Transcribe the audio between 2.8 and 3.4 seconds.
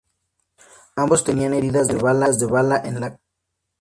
en la cabeza.